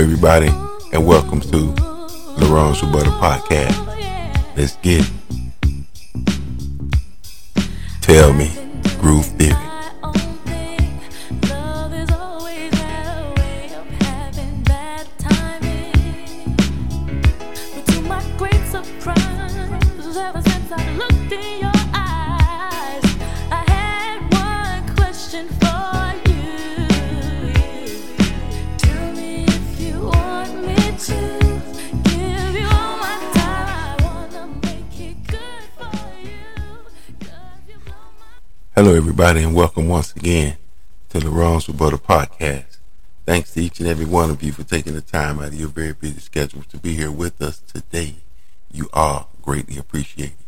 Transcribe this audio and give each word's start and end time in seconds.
everybody, 0.00 0.48
and 0.94 1.06
welcome 1.06 1.42
to 1.42 1.58
Laurent's 2.38 2.82
Rebuttal 2.82 3.12
Podcast. 3.12 3.76
Let's 4.56 4.76
get 4.76 5.04
it. 5.04 5.10
Tell 8.00 8.32
me, 8.32 8.50
Groove 8.98 9.26
Theory. 9.26 9.69
Hello, 38.82 38.94
everybody, 38.94 39.42
and 39.42 39.54
welcome 39.54 39.88
once 39.88 40.16
again 40.16 40.56
to 41.10 41.20
Laurent's 41.20 41.68
Rebuttal 41.68 41.98
Podcast. 41.98 42.78
Thanks 43.26 43.52
to 43.52 43.60
each 43.60 43.78
and 43.78 43.86
every 43.86 44.06
one 44.06 44.30
of 44.30 44.42
you 44.42 44.52
for 44.52 44.62
taking 44.64 44.94
the 44.94 45.02
time 45.02 45.38
out 45.38 45.48
of 45.48 45.54
your 45.54 45.68
very 45.68 45.92
busy 45.92 46.18
schedule 46.18 46.62
to 46.62 46.78
be 46.78 46.94
here 46.94 47.10
with 47.10 47.42
us 47.42 47.58
today. 47.58 48.14
You 48.72 48.88
are 48.94 49.26
greatly 49.42 49.76
appreciated. 49.76 50.46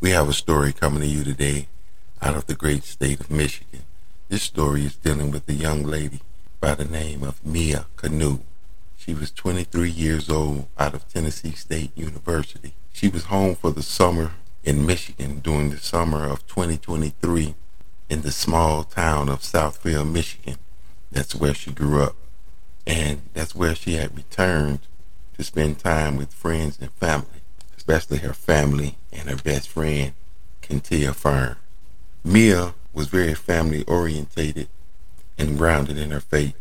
We 0.00 0.10
have 0.10 0.28
a 0.28 0.32
story 0.32 0.72
coming 0.72 1.00
to 1.00 1.06
you 1.08 1.24
today 1.24 1.66
out 2.22 2.36
of 2.36 2.46
the 2.46 2.54
great 2.54 2.84
state 2.84 3.18
of 3.18 3.28
Michigan. 3.28 3.82
This 4.28 4.44
story 4.44 4.84
is 4.84 4.94
dealing 4.94 5.32
with 5.32 5.48
a 5.48 5.54
young 5.54 5.82
lady 5.82 6.20
by 6.60 6.76
the 6.76 6.84
name 6.84 7.24
of 7.24 7.44
Mia 7.44 7.86
Kanu. 7.96 8.42
She 8.96 9.14
was 9.14 9.32
23 9.32 9.90
years 9.90 10.30
old 10.30 10.68
out 10.78 10.94
of 10.94 11.08
Tennessee 11.08 11.50
State 11.50 11.90
University. 11.96 12.74
She 12.92 13.08
was 13.08 13.24
home 13.24 13.56
for 13.56 13.72
the 13.72 13.82
summer 13.82 14.30
in 14.62 14.86
Michigan 14.86 15.40
during 15.40 15.70
the 15.70 15.78
summer 15.78 16.28
of 16.28 16.46
2023 16.46 17.56
in 18.08 18.22
the 18.22 18.32
small 18.32 18.84
town 18.84 19.28
of 19.28 19.40
Southfield, 19.40 20.10
Michigan. 20.10 20.56
That's 21.10 21.34
where 21.34 21.54
she 21.54 21.70
grew 21.72 22.02
up. 22.02 22.16
And 22.86 23.22
that's 23.32 23.54
where 23.54 23.74
she 23.74 23.94
had 23.94 24.16
returned 24.16 24.80
to 25.36 25.44
spend 25.44 25.78
time 25.78 26.16
with 26.16 26.32
friends 26.32 26.78
and 26.80 26.92
family, 26.92 27.42
especially 27.76 28.18
her 28.18 28.34
family 28.34 28.96
and 29.12 29.28
her 29.28 29.36
best 29.36 29.68
friend, 29.68 30.12
Kentia 30.62 31.14
Fern. 31.14 31.56
Mia 32.22 32.74
was 32.92 33.08
very 33.08 33.34
family 33.34 33.84
orientated 33.84 34.68
and 35.38 35.58
grounded 35.58 35.98
in 35.98 36.10
her 36.10 36.20
faith. 36.20 36.56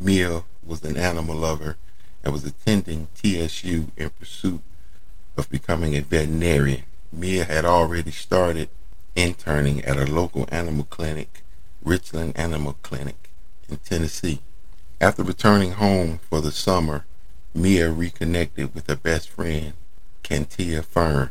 Mia 0.00 0.44
was 0.64 0.82
an 0.84 0.96
animal 0.96 1.36
lover 1.36 1.76
and 2.22 2.32
was 2.32 2.44
attending 2.44 3.08
TSU 3.14 3.90
in 3.96 4.10
pursuit 4.10 4.60
of 5.36 5.50
becoming 5.50 5.94
a 5.94 6.00
veterinarian. 6.00 6.82
Mia 7.12 7.44
had 7.44 7.64
already 7.64 8.10
started 8.10 8.68
interning 9.18 9.84
at 9.84 9.96
a 9.96 10.06
local 10.06 10.48
animal 10.50 10.84
clinic, 10.84 11.42
Richland 11.82 12.36
Animal 12.36 12.76
Clinic 12.82 13.30
in 13.68 13.78
Tennessee. 13.78 14.40
After 15.00 15.22
returning 15.22 15.72
home 15.72 16.18
for 16.18 16.40
the 16.40 16.52
summer, 16.52 17.04
Mia 17.54 17.90
reconnected 17.90 18.74
with 18.74 18.86
her 18.86 18.96
best 18.96 19.28
friend, 19.28 19.72
Cantia 20.22 20.84
Fern. 20.84 21.30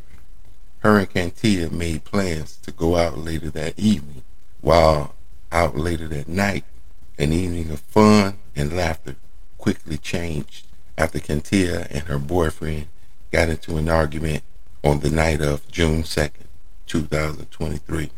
Her 0.79 0.99
and 0.99 1.09
Cantia 1.09 1.71
made 1.71 2.03
plans 2.03 2.57
to 2.57 2.71
go 2.71 2.97
out 2.97 3.17
later 3.17 3.49
that 3.51 3.79
evening. 3.79 4.23
While 4.61 5.15
out 5.51 5.77
later 5.77 6.07
that 6.09 6.27
night, 6.27 6.65
an 7.17 7.31
evening 7.31 7.71
of 7.71 7.79
fun 7.79 8.37
and 8.55 8.75
laughter 8.75 9.15
quickly 9.57 9.97
changed 9.97 10.67
after 10.97 11.19
Cantia 11.19 11.87
and 11.89 12.03
her 12.03 12.19
boyfriend 12.19 12.87
got 13.31 13.49
into 13.49 13.77
an 13.77 13.87
argument 13.87 14.43
on 14.83 14.99
the 14.99 15.09
night 15.09 15.41
of 15.41 15.69
June 15.71 16.03
2nd, 16.03 16.46
2023. 16.87 18.09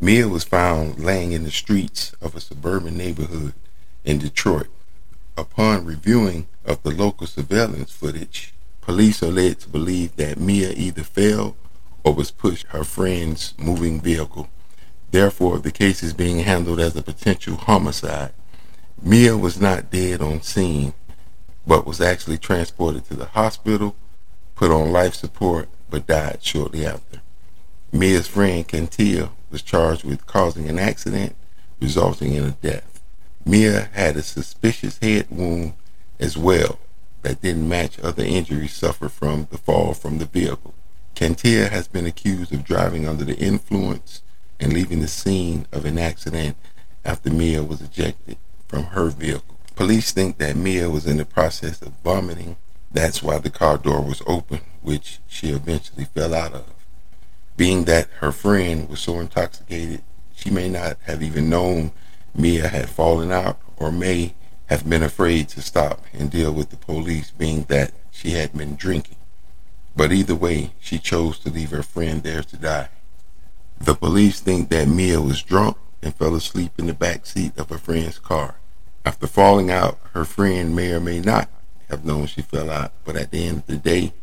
Mia 0.00 0.28
was 0.28 0.42
found 0.42 0.98
laying 0.98 1.30
in 1.30 1.44
the 1.44 1.50
streets 1.50 2.12
of 2.20 2.34
a 2.34 2.40
suburban 2.40 2.96
neighborhood 2.96 3.54
in 4.04 4.18
Detroit. 4.18 4.66
Upon 5.36 5.84
reviewing 5.84 6.48
of 6.64 6.82
the 6.82 6.90
local 6.90 7.26
surveillance 7.26 7.92
footage, 7.92 8.52
police 8.80 9.22
are 9.22 9.30
led 9.30 9.60
to 9.60 9.68
believe 9.68 10.16
that 10.16 10.40
Mia 10.40 10.72
either 10.72 11.04
fell 11.04 11.56
or 12.04 12.14
was 12.14 12.30
pushed 12.30 12.66
her 12.68 12.84
friend's 12.84 13.54
moving 13.58 14.00
vehicle. 14.00 14.48
Therefore, 15.10 15.58
the 15.58 15.70
case 15.70 16.02
is 16.02 16.14
being 16.14 16.40
handled 16.40 16.80
as 16.80 16.96
a 16.96 17.02
potential 17.02 17.56
homicide. 17.56 18.32
Mia 19.00 19.36
was 19.38 19.60
not 19.60 19.90
dead 19.90 20.20
on 20.20 20.42
scene, 20.42 20.94
but 21.66 21.86
was 21.86 22.00
actually 22.00 22.38
transported 22.38 23.04
to 23.06 23.14
the 23.14 23.26
hospital, 23.26 23.94
put 24.56 24.70
on 24.70 24.92
life 24.92 25.14
support, 25.14 25.68
but 25.88 26.06
died 26.06 26.38
shortly 26.42 26.84
after. 26.84 27.21
Mia's 27.94 28.26
friend 28.26 28.66
Kentia 28.66 29.28
was 29.50 29.60
charged 29.60 30.02
with 30.02 30.26
causing 30.26 30.66
an 30.66 30.78
accident 30.78 31.36
resulting 31.78 32.32
in 32.32 32.42
a 32.42 32.50
death. 32.52 33.02
Mia 33.44 33.90
had 33.92 34.16
a 34.16 34.22
suspicious 34.22 34.98
head 35.02 35.26
wound 35.28 35.74
as 36.18 36.38
well 36.38 36.78
that 37.20 37.42
didn't 37.42 37.68
match 37.68 38.00
other 38.00 38.24
injuries 38.24 38.72
suffered 38.72 39.12
from 39.12 39.46
the 39.50 39.58
fall 39.58 39.92
from 39.92 40.16
the 40.16 40.24
vehicle. 40.24 40.72
Kentia 41.14 41.68
has 41.68 41.86
been 41.86 42.06
accused 42.06 42.54
of 42.54 42.64
driving 42.64 43.06
under 43.06 43.24
the 43.24 43.36
influence 43.36 44.22
and 44.58 44.72
leaving 44.72 45.02
the 45.02 45.08
scene 45.08 45.66
of 45.70 45.84
an 45.84 45.98
accident 45.98 46.56
after 47.04 47.30
Mia 47.30 47.62
was 47.62 47.82
ejected 47.82 48.38
from 48.68 48.84
her 48.84 49.10
vehicle. 49.10 49.58
Police 49.76 50.12
think 50.12 50.38
that 50.38 50.56
Mia 50.56 50.88
was 50.88 51.06
in 51.06 51.18
the 51.18 51.26
process 51.26 51.82
of 51.82 51.92
vomiting. 52.02 52.56
That's 52.90 53.22
why 53.22 53.36
the 53.36 53.50
car 53.50 53.76
door 53.76 54.00
was 54.00 54.22
open, 54.26 54.60
which 54.80 55.18
she 55.28 55.50
eventually 55.50 56.06
fell 56.06 56.34
out 56.34 56.54
of. 56.54 56.64
Being 57.62 57.84
that 57.84 58.08
her 58.18 58.32
friend 58.32 58.88
was 58.88 58.98
so 58.98 59.20
intoxicated, 59.20 60.02
she 60.34 60.50
may 60.50 60.68
not 60.68 60.96
have 61.02 61.22
even 61.22 61.48
known 61.48 61.92
Mia 62.34 62.66
had 62.66 62.90
fallen 62.90 63.30
out 63.30 63.60
or 63.76 63.92
may 63.92 64.34
have 64.66 64.90
been 64.90 65.04
afraid 65.04 65.48
to 65.50 65.62
stop 65.62 66.04
and 66.12 66.28
deal 66.28 66.52
with 66.52 66.70
the 66.70 66.76
police, 66.76 67.30
being 67.30 67.62
that 67.68 67.92
she 68.10 68.32
had 68.32 68.52
been 68.52 68.74
drinking. 68.74 69.14
But 69.94 70.10
either 70.10 70.34
way, 70.34 70.72
she 70.80 70.98
chose 70.98 71.38
to 71.38 71.50
leave 71.50 71.70
her 71.70 71.84
friend 71.84 72.24
there 72.24 72.42
to 72.42 72.56
die. 72.56 72.88
The 73.78 73.94
police 73.94 74.40
think 74.40 74.68
that 74.70 74.88
Mia 74.88 75.20
was 75.20 75.40
drunk 75.40 75.76
and 76.02 76.16
fell 76.16 76.34
asleep 76.34 76.72
in 76.78 76.88
the 76.88 76.94
back 76.94 77.26
seat 77.26 77.56
of 77.56 77.68
her 77.68 77.78
friend's 77.78 78.18
car. 78.18 78.56
After 79.04 79.28
falling 79.28 79.70
out, 79.70 80.00
her 80.14 80.24
friend 80.24 80.74
may 80.74 80.90
or 80.90 80.98
may 80.98 81.20
not 81.20 81.48
have 81.88 82.04
known 82.04 82.26
she 82.26 82.42
fell 82.42 82.70
out, 82.70 82.92
but 83.04 83.14
at 83.14 83.30
the 83.30 83.46
end 83.46 83.58
of 83.58 83.66
the 83.66 83.76
day, 83.76 84.14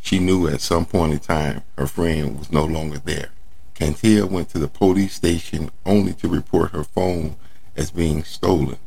she 0.00 0.18
knew 0.18 0.48
at 0.48 0.60
some 0.60 0.86
point 0.86 1.12
in 1.12 1.18
time 1.18 1.62
her 1.76 1.86
friend 1.86 2.38
was 2.38 2.50
no 2.50 2.64
longer 2.64 2.98
there. 2.98 3.30
Cantia 3.74 4.28
went 4.28 4.48
to 4.50 4.58
the 4.58 4.68
police 4.68 5.14
station 5.14 5.70
only 5.86 6.12
to 6.14 6.28
report 6.28 6.72
her 6.72 6.84
phone 6.84 7.36
as 7.76 7.90
being 7.90 8.24
stolen. 8.24 8.78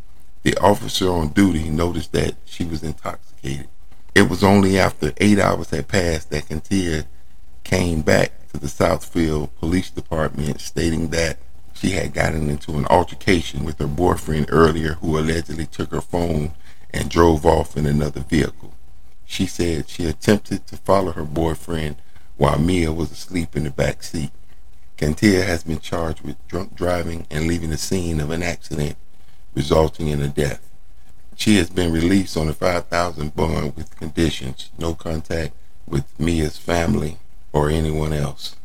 The 0.44 0.57
officer 0.57 1.09
on 1.09 1.29
duty 1.29 1.69
noticed 1.69 2.12
that 2.12 2.35
she 2.46 2.66
was 2.66 2.84
intoxicated. 2.84 3.69
It 4.13 4.29
was 4.29 4.44
only 4.44 4.78
after 4.78 5.13
eight 5.18 5.40
hours 5.40 5.69
had 5.72 5.88
passed 5.88 6.29
that 6.29 6.50
Cantia 6.50 7.06
came 7.63 8.01
back 8.01 8.47
to 8.51 8.59
the 8.59 8.68
Southfield 8.68 9.50
Police 9.59 9.90
Department 9.90 10.62
stating 10.62 11.09
that 11.09 11.40
she 11.74 11.91
had 11.91 12.13
gotten 12.13 12.50
into 12.50 12.74
an 12.78 12.85
altercation 12.85 13.63
with 13.63 13.80
her 13.80 13.88
boyfriend 13.88 14.47
earlier 14.50 14.94
who 14.95 15.18
allegedly 15.18 15.66
took 15.66 15.91
her 15.91 16.01
phone 16.01 16.53
and 16.91 17.09
drove 17.09 17.45
off 17.45 17.75
in 17.75 17.85
another 17.85 18.22
vehicle. 18.22 18.74
She 19.25 19.45
said 19.45 19.89
she 19.89 20.06
attempted 20.06 20.67
to 20.67 20.78
follow 20.78 21.11
her 21.13 21.23
boyfriend 21.23 21.97
while 22.38 22.59
Mia 22.59 22.91
was 22.91 23.11
asleep 23.11 23.56
in 23.56 23.63
the 23.63 23.72
back 23.72 24.03
seat. 24.03 24.31
Cantia 24.97 25.45
has 25.45 25.63
been 25.63 25.80
charged 25.80 26.21
with 26.21 26.47
drunk 26.47 26.75
driving 26.75 27.25
and 27.30 27.47
leaving 27.47 27.71
the 27.71 27.77
scene 27.77 28.19
of 28.19 28.30
an 28.30 28.44
accident 28.44 28.95
resulting 29.56 30.07
in 30.07 30.21
a 30.21 30.27
death. 30.27 30.69
She 31.36 31.57
has 31.57 31.69
been 31.69 31.92
released 31.92 32.38
on 32.38 32.47
a 32.47 32.53
5000 32.53 33.36
bond 33.36 33.75
with 33.75 33.97
conditions, 33.97 34.69
no 34.77 34.94
contact 34.94 35.53
with 35.88 36.06
Mia's 36.19 36.57
family 36.57 37.18
or 37.51 37.69
anyone 37.69 38.13
else. 38.13 38.56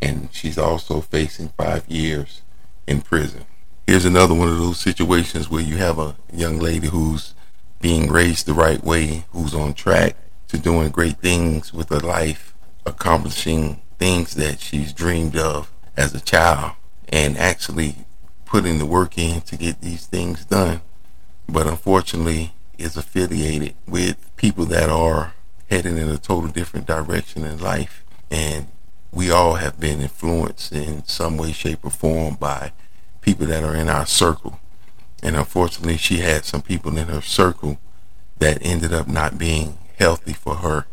And 0.00 0.28
she's 0.32 0.58
also 0.58 1.00
facing 1.00 1.48
five 1.58 1.88
years 1.88 2.42
in 2.86 3.00
prison. 3.00 3.44
Here's 3.86 4.04
another 4.04 4.34
one 4.34 4.48
of 4.48 4.58
those 4.58 4.78
situations 4.78 5.50
where 5.50 5.62
you 5.62 5.76
have 5.76 5.98
a 5.98 6.16
young 6.32 6.58
lady 6.58 6.88
who's 6.88 7.34
being 7.80 8.10
raised 8.10 8.46
the 8.46 8.54
right 8.54 8.82
way, 8.82 9.24
who's 9.30 9.54
on 9.54 9.74
track 9.74 10.16
to 10.48 10.58
doing 10.58 10.90
great 10.90 11.18
things 11.18 11.72
with 11.72 11.90
her 11.90 12.00
life, 12.00 12.54
accomplishing 12.86 13.80
things 13.98 14.34
that 14.34 14.60
she's 14.60 14.92
dreamed 14.92 15.36
of 15.36 15.70
as 15.96 16.14
a 16.14 16.20
child, 16.20 16.72
and 17.08 17.36
actually 17.36 17.94
putting 18.44 18.78
the 18.78 18.86
work 18.86 19.18
in 19.18 19.40
to 19.42 19.56
get 19.56 19.80
these 19.80 20.06
things 20.06 20.44
done. 20.44 20.80
But 21.48 21.66
unfortunately, 21.66 22.52
is 22.78 22.96
affiliated 22.96 23.74
with 23.86 24.34
people 24.36 24.64
that 24.66 24.88
are 24.88 25.34
heading 25.68 25.98
in 25.98 26.08
a 26.08 26.16
total 26.16 26.48
different 26.48 26.86
direction 26.86 27.44
in 27.44 27.58
life. 27.58 28.04
And 28.30 28.68
we 29.12 29.30
all 29.30 29.54
have 29.54 29.80
been 29.80 30.00
influenced 30.00 30.72
in 30.72 31.04
some 31.04 31.36
way, 31.36 31.52
shape, 31.52 31.84
or 31.84 31.90
form 31.90 32.36
by 32.36 32.72
people 33.20 33.46
that 33.46 33.64
are 33.64 33.74
in 33.74 33.88
our 33.88 34.06
circle. 34.06 34.60
And 35.22 35.36
unfortunately, 35.36 35.96
she 35.96 36.18
had 36.18 36.44
some 36.44 36.62
people 36.62 36.96
in 36.96 37.08
her 37.08 37.20
circle 37.20 37.78
that 38.38 38.58
ended 38.62 38.92
up 38.92 39.08
not 39.08 39.38
being 39.38 39.78
healthy 39.98 40.32
for 40.32 40.56
her 40.56 40.86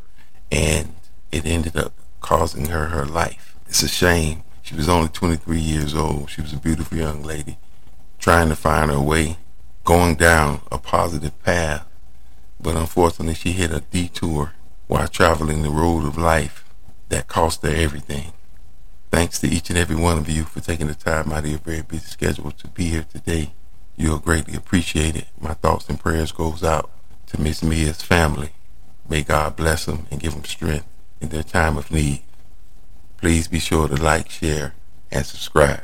and 0.52 0.96
it 1.32 1.46
ended 1.46 1.76
up 1.76 1.94
causing 2.22 2.68
her 2.68 2.88
her 2.88 3.06
life. 3.06 3.56
It's 3.68 3.84
a 3.84 3.88
shame. 3.88 4.44
She 4.62 4.76
was 4.76 4.90
only 4.90 5.10
23 5.10 5.60
years 5.60 5.94
old. 5.94 6.30
She 6.30 6.42
was 6.42 6.54
a 6.54 6.58
beautiful 6.58 6.98
young 6.98 7.24
lady 7.24 7.58
trying 8.20 8.50
to 8.50 8.56
find 8.56 8.90
her 8.90 9.00
way, 9.00 9.38
going 9.84 10.16
down 10.16 10.62
a 10.72 10.80
positive 10.80 11.38
path. 11.44 11.86
But 12.60 12.76
unfortunately, 12.76 13.36
she 13.36 13.52
hit 13.52 13.72
a 13.72 13.82
detour 13.82 14.54
while 14.88 15.08
traveling 15.08 15.62
the 15.62 15.70
road 15.70 16.06
of 16.06 16.18
life 16.18 16.66
that 17.10 17.28
cost 17.28 17.62
her 17.62 17.70
everything. 17.70 18.34
Thanks 19.12 19.40
to 19.40 19.48
each 19.48 19.70
and 19.70 19.78
every 19.78 19.96
one 19.96 20.18
of 20.18 20.28
you 20.28 20.44
for 20.44 20.60
taking 20.60 20.88
the 20.88 20.96
time 20.96 21.32
out 21.32 21.44
of 21.44 21.50
your 21.50 21.60
very 21.60 21.84
busy 21.84 22.08
schedule 22.08 22.52
to 22.52 22.68
be 22.70 22.86
here 22.86 23.06
today. 23.12 23.54
You 23.98 24.14
are 24.14 24.20
greatly 24.20 24.56
appreciate 24.56 25.16
it. 25.16 25.28
My 25.40 25.54
thoughts 25.54 25.88
and 25.88 26.00
prayers 26.00 26.32
goes 26.32 26.64
out 26.64 26.92
to 27.28 27.40
Miss 27.40 27.64
Mia's 27.64 28.02
family. 28.02 28.50
May 29.08 29.24
God 29.24 29.56
bless 29.56 29.86
them 29.86 30.08
and 30.12 30.20
give 30.20 30.34
them 30.34 30.44
strength 30.44 30.88
in 31.22 31.30
their 31.30 31.44
time 31.44 31.78
of 31.78 31.92
need. 31.92 32.24
Please 33.18 33.48
be 33.48 33.60
sure 33.60 33.88
to 33.88 33.96
like, 33.96 34.30
share, 34.30 34.74
and 35.12 35.26
subscribe. 35.26 35.84